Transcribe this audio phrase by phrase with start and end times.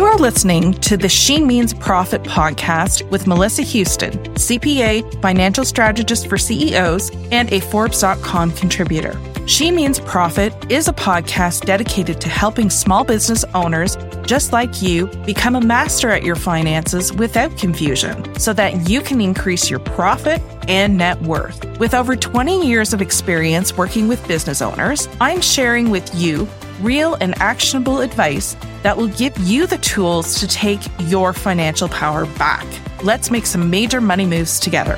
[0.00, 6.26] You are listening to the She Means Profit podcast with Melissa Houston, CPA, financial strategist
[6.26, 9.12] for CEOs, and a Forbes.com contributor.
[9.50, 15.08] She Means Profit is a podcast dedicated to helping small business owners just like you
[15.26, 20.40] become a master at your finances without confusion so that you can increase your profit
[20.68, 21.64] and net worth.
[21.80, 26.46] With over 20 years of experience working with business owners, I'm sharing with you
[26.80, 32.24] real and actionable advice that will give you the tools to take your financial power
[32.38, 32.64] back.
[33.02, 34.96] Let's make some major money moves together.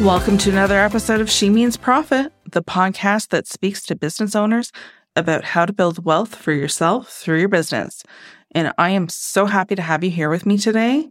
[0.00, 4.72] Welcome to another episode of She Means Profit, the podcast that speaks to business owners
[5.14, 8.02] about how to build wealth for yourself through your business.
[8.52, 11.10] And I am so happy to have you here with me today.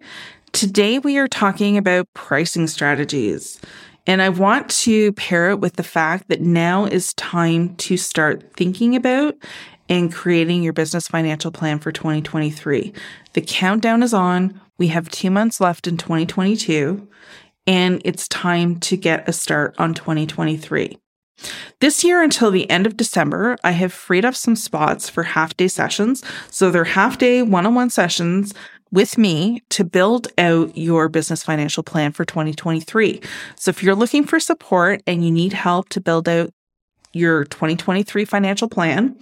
[0.54, 3.62] Today, we are talking about pricing strategies.
[4.08, 8.54] And I want to pair it with the fact that now is time to start
[8.56, 9.36] thinking about
[9.88, 12.92] and creating your business financial plan for 2023.
[13.34, 14.60] The countdown is on.
[14.80, 17.08] We have two months left in 2022
[17.70, 20.98] and it's time to get a start on 2023.
[21.80, 25.56] This year until the end of December, I have freed up some spots for half
[25.56, 26.24] day sessions.
[26.50, 28.56] So they're half day one on one sessions
[28.92, 33.22] with me to build out your business financial plan for 2023.
[33.56, 36.50] So if you're looking for support and you need help to build out
[37.14, 39.16] your 2023 financial plan,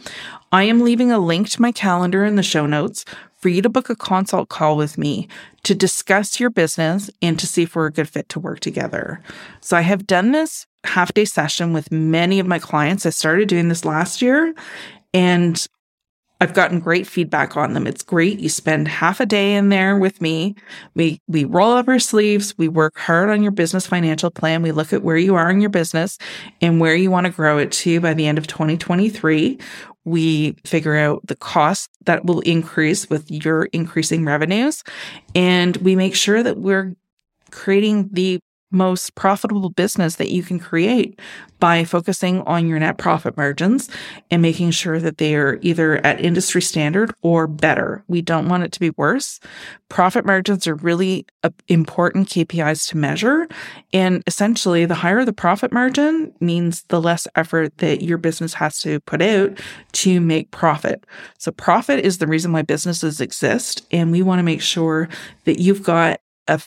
[0.54, 3.04] I am leaving a link to my calendar in the show notes
[3.38, 5.28] for you to book a consult call with me
[5.64, 9.22] to discuss your business and to see if we're a good fit to work together.
[9.62, 13.06] So I have done this half day session with many of my clients.
[13.06, 14.54] I started doing this last year
[15.14, 15.66] and
[16.40, 17.88] I've gotten great feedback on them.
[17.88, 18.40] It's great.
[18.40, 20.56] You spend half a day in there with me.
[20.94, 22.56] We we roll up our sleeves.
[22.60, 24.62] We work hard on your business financial plan.
[24.62, 26.20] We look at where you are in your business
[26.62, 29.58] and where you want to grow it to by the end of 2023
[30.08, 34.82] we figure out the cost that will increase with your increasing revenues.
[35.36, 36.96] And we make sure that we're
[37.52, 38.40] creating the
[38.72, 41.20] most profitable business that you can create
[41.60, 43.90] by focusing on your net profit margins
[44.30, 48.04] and making sure that they are either at industry standard or better.
[48.08, 49.40] We don't want it to be worse.
[49.90, 51.26] Profit margins are really
[51.68, 53.48] important KPIs to measure.
[53.94, 58.80] And essentially, the higher the profit margin means the less effort that your business has
[58.82, 59.60] to put out
[59.94, 61.06] to make profit.
[61.38, 63.88] So, profit is the reason why businesses exist.
[63.92, 65.08] And we want to make sure
[65.46, 66.62] that you've got a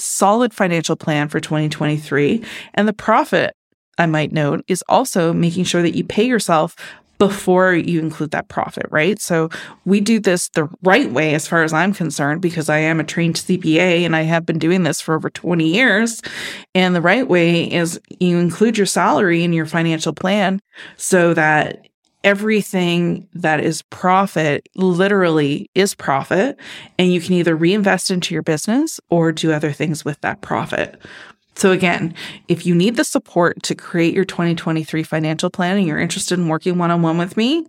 [0.00, 2.44] solid financial plan for 2023.
[2.74, 3.54] And the profit,
[3.98, 6.76] I might note, is also making sure that you pay yourself
[7.20, 9.20] before you include that profit, right?
[9.20, 9.50] So
[9.84, 13.04] we do this the right way as far as I'm concerned because I am a
[13.04, 16.22] trained CPA and I have been doing this for over 20 years.
[16.74, 20.60] And the right way is you include your salary in your financial plan
[20.96, 21.89] so that
[22.24, 26.58] everything that is profit literally is profit
[26.98, 31.00] and you can either reinvest into your business or do other things with that profit.
[31.60, 32.14] So again,
[32.48, 36.48] if you need the support to create your 2023 financial plan and you're interested in
[36.48, 37.66] working one-on-one with me,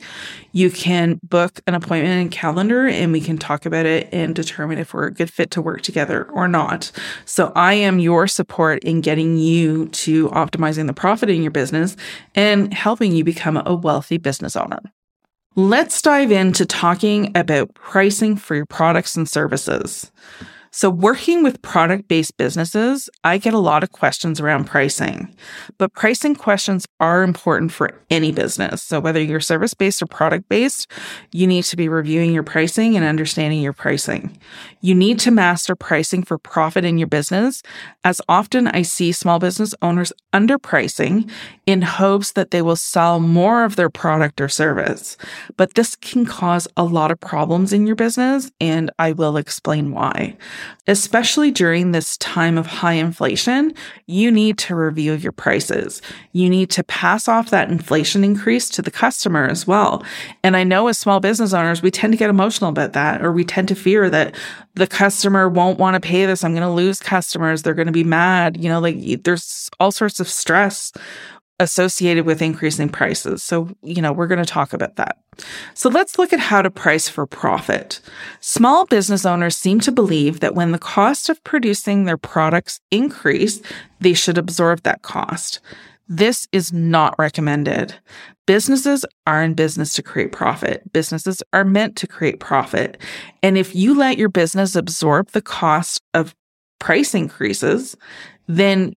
[0.54, 4.78] you can book an appointment in calendar and we can talk about it and determine
[4.78, 6.90] if we're a good fit to work together or not.
[7.26, 11.98] So I am your support in getting you to optimizing the profit in your business
[12.34, 14.80] and helping you become a wealthy business owner.
[15.58, 20.14] Let's dive into talking about pricing for your products and services.
[20.74, 25.36] So, working with product based businesses, I get a lot of questions around pricing,
[25.78, 28.82] but pricing questions are important for any business.
[28.82, 30.90] So, whether you're service based or product based,
[31.34, 34.38] you need to be reviewing your pricing and understanding your pricing.
[34.80, 37.62] You need to master pricing for profit in your business,
[38.06, 41.30] as often I see small business owners underpricing
[41.66, 45.18] in hopes that they will sell more of their product or service.
[45.58, 49.92] But this can cause a lot of problems in your business, and I will explain
[49.92, 50.38] why.
[50.88, 53.74] Especially during this time of high inflation,
[54.08, 56.02] you need to review your prices.
[56.34, 60.04] You need to pass off that inflation increase to the customer as well.
[60.44, 63.32] And I know as small business owners, we tend to get emotional about that, or
[63.32, 64.36] we tend to fear that
[64.76, 66.44] the customer won't want to pay this.
[66.44, 67.62] I'm going to lose customers.
[67.62, 68.62] They're going to be mad.
[68.62, 70.92] You know, like there's all sorts of stress
[71.62, 73.44] associated with increasing prices.
[73.44, 75.20] So, you know, we're going to talk about that.
[75.76, 78.02] So let's look at how to price for profit.
[78.40, 83.62] Small business owners seem to believe that when the cost of producing their products increase,
[84.00, 85.60] they should absorb that cost.
[86.08, 87.94] This is not recommended.
[88.48, 90.92] Businesses are in business to create profit.
[90.92, 92.98] Businesses are meant to create profit.
[93.44, 96.36] And if you let your business absorb the cost of
[96.80, 97.96] price increases,
[98.48, 98.94] then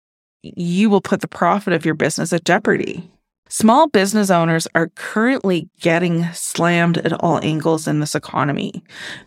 [0.44, 3.10] you will put the profit of your business at jeopardy.
[3.50, 8.82] Small business owners are currently getting slammed at all angles in this economy.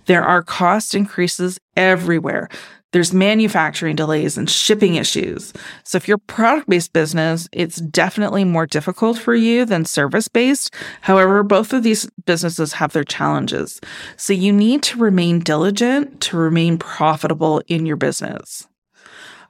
[0.06, 2.48] There are cost increases everywhere.
[2.92, 5.52] There's manufacturing delays and shipping issues.
[5.82, 10.72] So if you're product based business, it's definitely more difficult for you than service based.
[11.00, 13.80] However, both of these businesses have their challenges.
[14.16, 18.68] So you need to remain diligent to remain profitable in your business.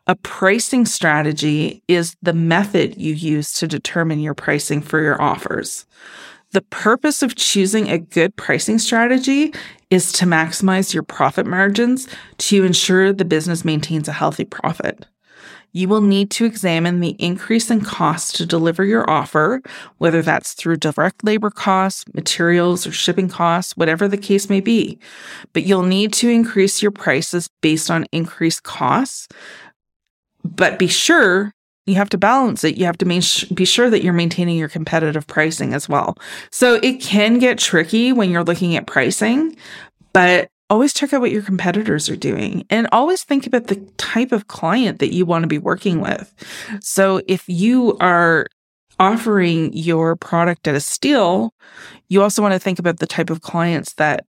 [0.06, 5.86] A pricing strategy is the method you use to determine your pricing for your offers.
[6.52, 9.54] The purpose of choosing a good pricing strategy
[9.88, 12.06] is to maximize your profit margins
[12.36, 15.06] to ensure the business maintains a healthy profit.
[15.72, 19.60] You will need to examine the increase in cost to deliver your offer,
[19.98, 25.00] whether that's through direct labor costs, materials, or shipping costs, whatever the case may be.
[25.52, 29.26] But you'll need to increase your prices based on increased costs
[30.44, 31.52] but be sure
[31.86, 32.78] you have to balance it.
[32.78, 33.04] You have to
[33.54, 36.16] be sure that you're maintaining your competitive pricing as well.
[36.50, 39.56] So it can get tricky when you're looking at pricing,
[40.12, 44.32] but always check out what your competitors are doing and always think about the type
[44.32, 46.32] of client that you want to be working with.
[46.80, 48.46] So if you are
[48.98, 51.52] offering your product at a steal,
[52.08, 54.24] you also want to think about the type of clients that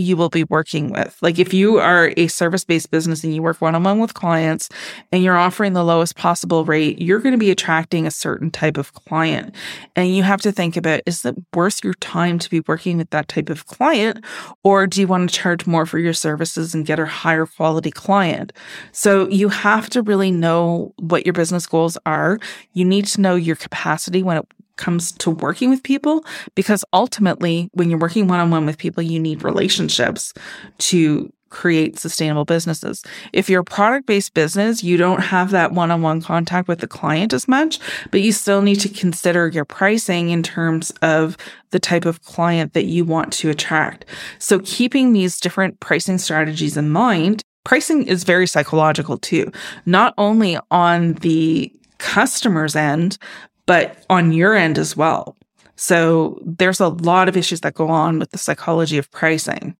[0.00, 1.16] you will be working with.
[1.20, 4.14] Like if you are a service based business and you work one on one with
[4.14, 4.68] clients
[5.12, 8.76] and you're offering the lowest possible rate, you're going to be attracting a certain type
[8.76, 9.54] of client.
[9.96, 13.10] And you have to think about is it worth your time to be working with
[13.10, 14.24] that type of client?
[14.62, 17.90] Or do you want to charge more for your services and get a higher quality
[17.90, 18.52] client?
[18.92, 22.38] So you have to really know what your business goals are.
[22.72, 24.46] You need to know your capacity when it
[24.78, 29.44] comes to working with people because ultimately when you're working one-on-one with people you need
[29.44, 30.32] relationships
[30.78, 33.02] to create sustainable businesses.
[33.32, 37.48] If you're a product-based business, you don't have that one-on-one contact with the client as
[37.48, 37.78] much,
[38.10, 41.36] but you still need to consider your pricing in terms of
[41.70, 44.04] the type of client that you want to attract.
[44.38, 49.50] So keeping these different pricing strategies in mind, pricing is very psychological too,
[49.86, 53.18] not only on the customer's end,
[53.68, 55.36] but on your end as well.
[55.76, 59.76] So there's a lot of issues that go on with the psychology of pricing.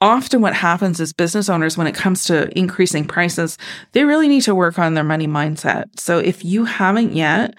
[0.00, 3.56] Often, what happens is business owners, when it comes to increasing prices,
[3.92, 5.84] they really need to work on their money mindset.
[5.98, 7.54] So, if you haven't yet,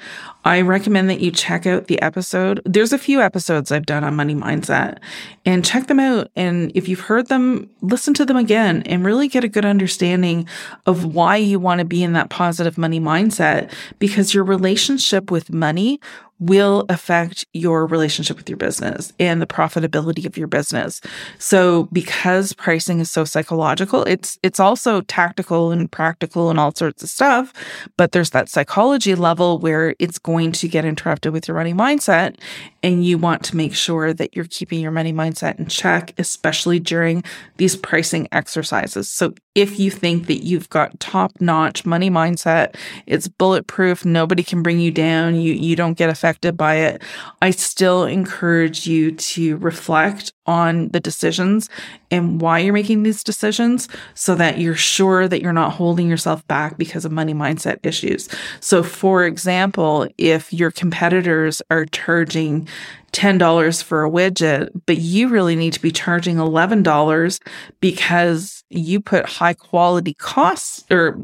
[0.45, 2.61] I recommend that you check out the episode.
[2.65, 4.99] There's a few episodes I've done on money mindset
[5.43, 6.29] and check them out.
[6.35, 10.47] And if you've heard them, listen to them again and really get a good understanding
[10.85, 15.51] of why you want to be in that positive money mindset because your relationship with
[15.51, 15.99] money
[16.39, 20.99] will affect your relationship with your business and the profitability of your business.
[21.39, 27.03] So because pricing is so psychological, it's it's also tactical and practical and all sorts
[27.03, 27.53] of stuff,
[27.95, 32.37] but there's that psychology level where it's going to get interrupted with your money mindset
[32.83, 36.79] and you want to make sure that you're keeping your money mindset in check especially
[36.79, 37.23] during
[37.57, 39.09] these pricing exercises.
[39.09, 42.75] So if you think that you've got top-notch money mindset,
[43.07, 47.01] it's bulletproof, nobody can bring you down, you you don't get affected by it,
[47.41, 51.69] I still encourage you to reflect on the decisions
[52.11, 56.45] and why you're making these decisions so that you're sure that you're not holding yourself
[56.47, 58.29] back because of money mindset issues.
[58.59, 62.67] So, for example, if your competitors are charging
[63.11, 67.39] $10 for a widget, but you really need to be charging $11
[67.79, 71.17] because you put high quality costs or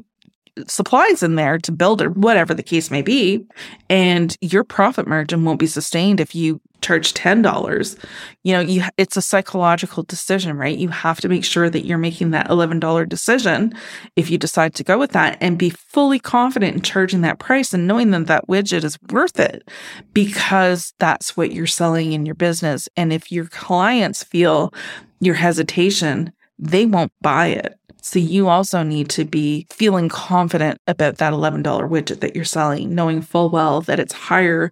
[0.67, 3.45] supplies in there to build it, whatever the case may be.
[3.89, 7.97] And your profit margin won't be sustained if you charge $10.
[8.43, 10.77] You know, you, it's a psychological decision, right?
[10.77, 13.73] You have to make sure that you're making that $11 decision
[14.15, 17.73] if you decide to go with that and be fully confident in charging that price
[17.73, 19.67] and knowing that that widget is worth it
[20.13, 22.89] because that's what you're selling in your business.
[22.97, 24.73] And if your clients feel
[25.19, 27.77] your hesitation, they won't buy it.
[28.01, 32.95] So you also need to be feeling confident about that $11 widget that you're selling,
[32.95, 34.71] knowing full well that it's higher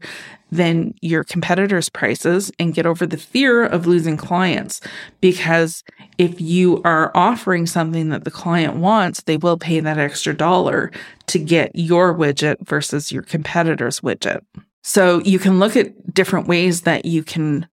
[0.52, 4.82] than your competitors' prices and get over the fear of losing clients.
[5.22, 5.84] Because
[6.18, 10.92] if you are offering something that the client wants, they will pay that extra dollar
[11.28, 14.42] to get your widget versus your competitor's widget.
[14.82, 17.68] So you can look at different ways that you can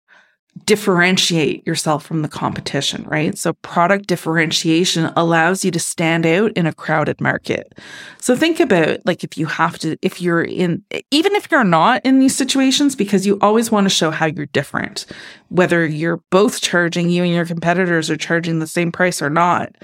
[0.65, 3.37] differentiate yourself from the competition, right?
[3.37, 7.77] So product differentiation allows you to stand out in a crowded market.
[8.19, 12.05] So think about like if you have to, if you're in, even if you're not
[12.05, 15.05] in these situations, because you always want to show how you're different,
[15.49, 19.75] whether you're both charging you and your competitors are charging the same price or not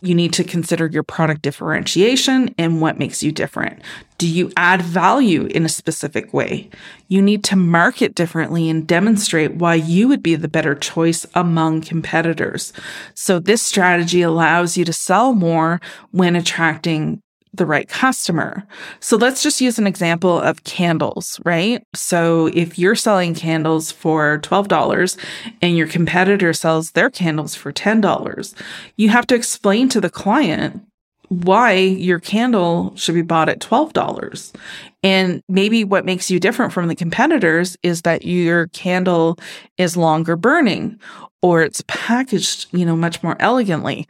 [0.00, 3.82] You need to consider your product differentiation and what makes you different.
[4.16, 6.70] Do you add value in a specific way?
[7.08, 11.82] You need to market differently and demonstrate why you would be the better choice among
[11.82, 12.72] competitors.
[13.14, 15.80] So this strategy allows you to sell more
[16.12, 18.66] when attracting the right customer.
[19.00, 21.82] So let's just use an example of candles, right?
[21.94, 25.16] So if you're selling candles for $12
[25.62, 28.54] and your competitor sells their candles for $10,
[28.96, 30.82] you have to explain to the client
[31.28, 34.54] why your candle should be bought at $12.
[35.02, 39.38] And maybe what makes you different from the competitors is that your candle
[39.76, 40.98] is longer burning
[41.42, 44.08] or it's packaged, you know, much more elegantly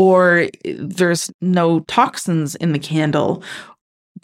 [0.00, 3.42] or eh, there's no toxins in the candle.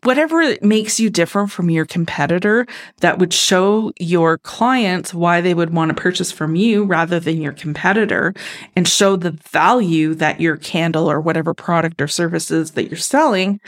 [0.04, 2.66] Whatever makes you different from your competitor
[3.00, 7.42] that would show your clients why they would want to purchase from you rather than
[7.42, 8.32] your competitor
[8.74, 13.60] and show the value that your candle or whatever product or services that you're selling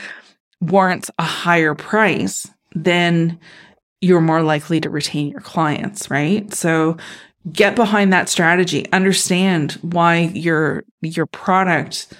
[0.61, 3.39] warrants a higher price, then
[4.01, 6.51] you're more likely to retain your clients, right?
[6.55, 6.97] So
[7.51, 12.13] get behind that strategy understand why your your product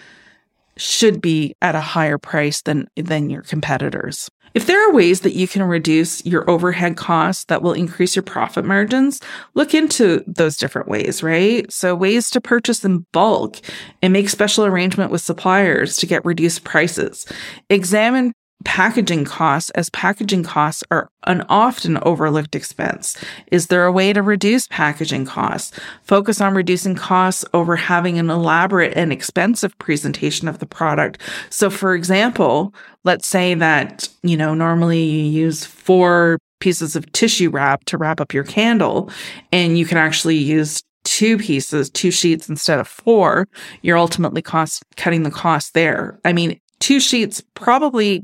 [0.77, 5.35] should be at a higher price than than your competitors if there are ways that
[5.35, 9.19] you can reduce your overhead costs that will increase your profit margins,
[9.53, 11.71] look into those different ways, right?
[11.71, 13.57] So ways to purchase in bulk
[14.01, 17.25] and make special arrangement with suppliers to get reduced prices.
[17.69, 18.33] Examine
[18.65, 23.17] packaging costs as packaging costs are an often overlooked expense.
[23.51, 25.77] Is there a way to reduce packaging costs?
[26.03, 31.21] Focus on reducing costs over having an elaborate and expensive presentation of the product.
[31.49, 32.73] So for example,
[33.03, 38.19] let's say that, you know, normally you use four pieces of tissue wrap to wrap
[38.19, 39.09] up your candle
[39.51, 43.47] and you can actually use two pieces, two sheets instead of four,
[43.81, 46.19] you're ultimately cost cutting the cost there.
[46.25, 48.23] I mean, two sheets probably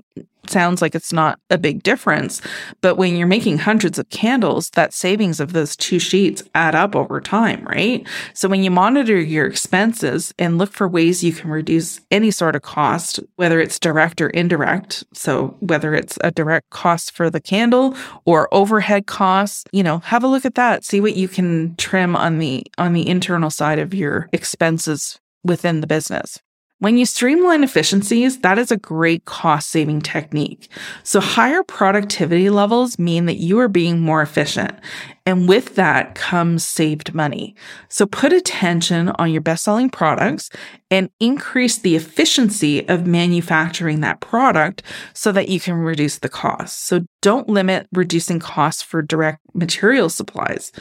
[0.50, 2.42] sounds like it's not a big difference.
[2.82, 6.96] But when you're making hundreds of candles, that savings of those two sheets add up
[6.96, 8.08] over time, right?
[8.34, 12.56] So when you monitor your expenses and look for ways you can reduce any sort
[12.56, 15.04] of cost, whether it's direct or indirect.
[15.14, 17.96] So whether it's a direct cost for the candle
[18.26, 20.86] or overhead costs, you know, have a look at that.
[20.86, 25.82] See what you can trim on the, on the internal side of your expenses within
[25.82, 26.40] the business.
[26.80, 30.70] When you streamline efficiencies, that is a great cost saving technique.
[31.04, 34.78] So higher productivity levels mean that you are being more efficient.
[35.26, 37.56] And with that comes saved money.
[37.90, 40.52] So put attention on your best selling products
[40.92, 46.86] and increase the efficiency of manufacturing that product so that you can reduce the cost.
[46.86, 50.72] So don't limit reducing costs for direct material supplies.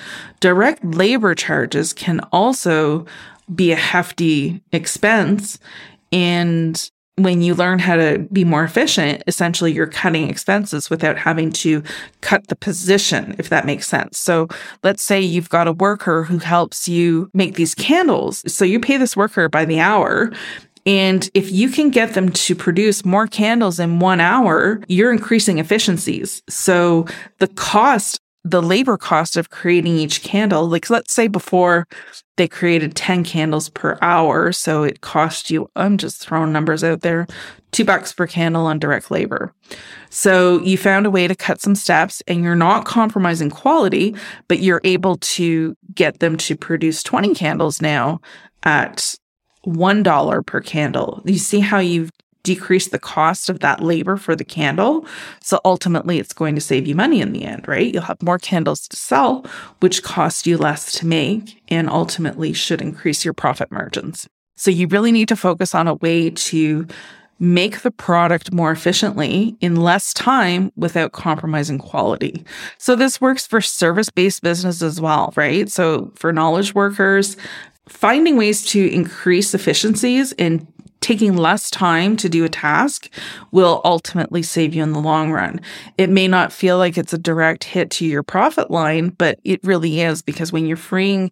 [0.41, 3.07] Direct labor charges can also
[3.55, 5.59] be a hefty expense.
[6.13, 11.53] And when you learn how to be more efficient, essentially you're cutting expenses without having
[11.53, 11.83] to
[12.23, 14.19] cut the position, if that makes sense.
[14.19, 14.49] So
[14.83, 18.43] let's say you've got a worker who helps you make these candles.
[18.53, 20.33] So you pay this worker by the hour.
[20.87, 25.59] And if you can get them to produce more candles in one hour, you're increasing
[25.59, 26.43] efficiencies.
[26.49, 27.07] So
[27.39, 31.89] the cost the labor cost of creating each candle, like let's say before
[32.37, 34.53] they created 10 candles per hour.
[34.53, 37.27] So it cost you, I'm just throwing numbers out there,
[37.73, 39.55] two bucks per candle on direct labor.
[40.11, 44.15] So you found a way to cut some steps and you're not compromising quality,
[44.47, 48.21] but you're able to get them to produce 20 candles now
[48.65, 49.15] at
[49.67, 51.23] $1 per candle.
[51.25, 52.11] You see how you've
[52.45, 55.05] decrease the cost of that labor for the candle.
[55.41, 57.93] So ultimately, it's going to save you money in the end, right?
[57.93, 59.45] You'll have more candles to sell,
[59.81, 64.29] which cost you less to make and ultimately should increase your profit margins.
[64.57, 66.87] So you really need to focus on a way to
[67.41, 72.45] make the product more efficiently in less time without compromising quality.
[72.79, 75.69] So this works for service based business as well, right?
[75.69, 77.37] So for knowledge workers,
[77.89, 80.67] finding ways to increase efficiencies and
[81.05, 83.11] taking less time to do a task
[83.51, 85.61] will ultimately save you in the long run.
[85.99, 89.63] It may not feel like it's a direct hit to your profit line, but it
[89.63, 91.31] really is because when you're freeing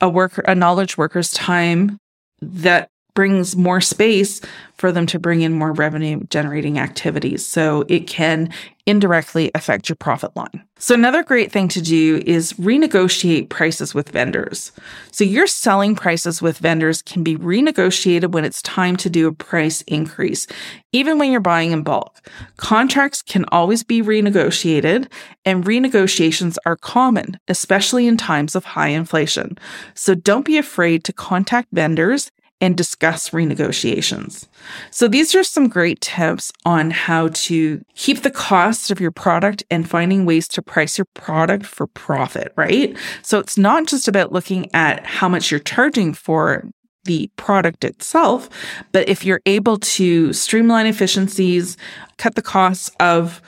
[0.00, 1.98] a worker, a knowledge worker's time
[2.40, 4.40] that brings more space
[4.80, 7.46] for them to bring in more revenue generating activities.
[7.46, 8.50] So it can
[8.86, 10.64] indirectly affect your profit line.
[10.78, 14.72] So another great thing to do is renegotiate prices with vendors.
[15.12, 19.32] So your selling prices with vendors can be renegotiated when it's time to do a
[19.32, 20.46] price increase,
[20.92, 22.26] even when you're buying in bulk.
[22.56, 25.12] Contracts can always be renegotiated
[25.44, 29.58] and renegotiations are common, especially in times of high inflation.
[29.94, 34.46] So don't be afraid to contact vendors and discuss renegotiations.
[34.90, 39.64] So these are some great tips on how to keep the cost of your product
[39.70, 42.96] and finding ways to price your product for profit, right?
[43.22, 46.68] So it's not just about looking at how much you're charging for
[47.04, 48.50] the product itself,
[48.92, 51.78] but if you're able to streamline efficiencies,
[52.18, 53.40] cut the costs of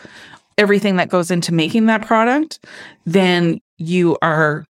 [0.57, 2.65] everything that goes into making that product,
[3.05, 4.65] then you are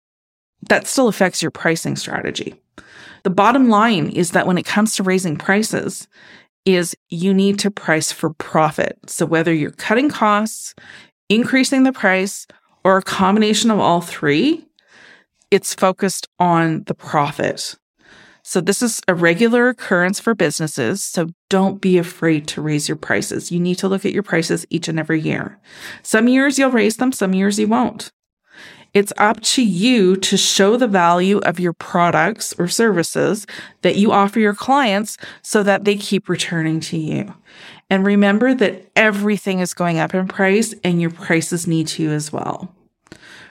[0.68, 2.54] that still affects your pricing strategy.
[3.24, 6.08] The bottom line is that when it comes to raising prices,
[6.66, 8.98] is you need to price for profit.
[9.08, 10.76] So whether you're cutting costs,
[11.30, 12.46] increasing the price,
[12.84, 14.66] or a combination of all three,
[15.52, 17.76] it's focused on the profit.
[18.44, 21.04] So this is a regular occurrence for businesses.
[21.04, 23.52] So don't be afraid to raise your prices.
[23.52, 25.60] You need to look at your prices each and every year.
[26.04, 28.12] Some years you'll raise them, some years you won't.
[28.94, 33.46] It's up to you to show the value of your products or services
[33.82, 37.34] that you offer your clients so that they keep returning to you.
[37.90, 42.32] And remember that everything is going up in price and your prices need to as
[42.32, 42.74] well.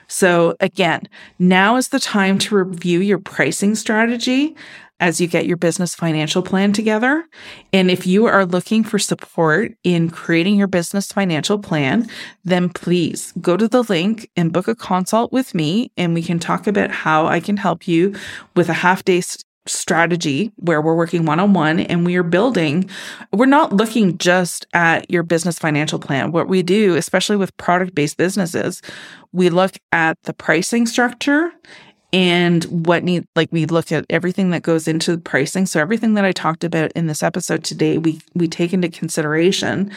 [0.07, 1.03] So again,
[1.37, 4.55] now is the time to review your pricing strategy
[4.99, 7.25] as you get your business financial plan together.
[7.71, 12.09] And if you are looking for support in creating your business financial plan,
[12.43, 16.39] then please go to the link and book a consult with me and we can
[16.39, 18.15] talk about how I can help you
[18.55, 19.21] with a half day
[19.69, 22.89] strategy where we're working one on one and we are building.
[23.31, 26.31] We're not looking just at your business financial plan.
[26.31, 28.81] What we do, especially with product based businesses,
[29.31, 31.51] we look at the pricing structure
[32.11, 35.65] and what need like we look at everything that goes into the pricing.
[35.65, 39.91] So everything that i talked about in this episode today we we take into consideration.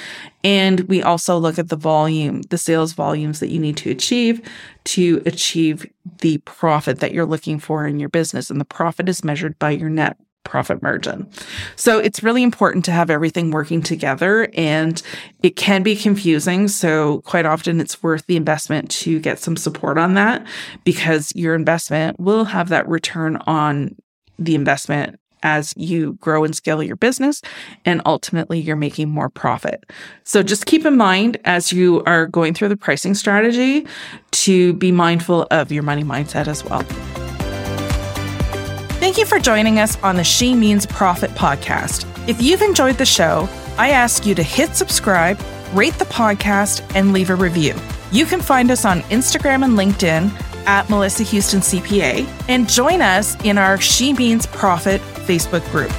[0.45, 4.47] And we also look at the volume the sales volumes that you need to achieve
[4.85, 5.87] to achieve
[6.19, 8.51] the profit that you're looking for in your business.
[8.51, 11.29] And the profit is measured by your net profit margin.
[11.77, 15.01] So it's really important to have everything working together and
[15.43, 16.69] it can be confusing.
[16.69, 20.47] So quite often it's worth the investment to get some support on that
[20.85, 23.97] because your investment will have that return on
[24.39, 27.43] the investment as you grow and scale your business
[27.85, 29.85] and ultimately you're making more profit.
[30.25, 33.87] So just keep in mind as you are going through the pricing strategy
[34.31, 36.85] to be mindful of your money mindset as well.
[39.03, 42.07] Thank you for joining us on the She Means Profit podcast.
[42.29, 45.41] If you've enjoyed the show, I ask you to hit subscribe,
[45.75, 47.75] rate the podcast, and leave a review.
[48.13, 50.31] You can find us on Instagram and LinkedIn
[50.69, 55.91] at Melissa Houston CPA and join us in our She Means Profit Facebook group.